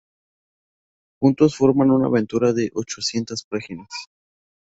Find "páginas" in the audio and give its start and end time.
3.45-3.91